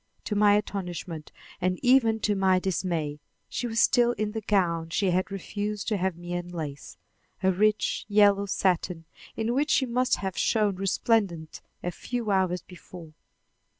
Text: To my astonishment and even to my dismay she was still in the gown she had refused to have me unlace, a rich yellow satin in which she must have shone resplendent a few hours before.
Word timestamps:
To 0.23 0.35
my 0.35 0.55
astonishment 0.57 1.31
and 1.61 1.79
even 1.83 2.19
to 2.21 2.33
my 2.35 2.57
dismay 2.57 3.19
she 3.47 3.67
was 3.67 3.79
still 3.79 4.13
in 4.13 4.31
the 4.31 4.41
gown 4.41 4.89
she 4.89 5.11
had 5.11 5.29
refused 5.29 5.87
to 5.89 5.97
have 5.97 6.17
me 6.17 6.33
unlace, 6.33 6.97
a 7.43 7.51
rich 7.51 8.05
yellow 8.07 8.47
satin 8.47 9.05
in 9.35 9.53
which 9.53 9.69
she 9.69 9.85
must 9.85 10.15
have 10.15 10.35
shone 10.35 10.77
resplendent 10.77 11.61
a 11.83 11.91
few 11.91 12.31
hours 12.31 12.63
before. 12.63 13.13